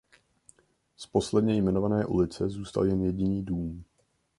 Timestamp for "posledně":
1.05-1.55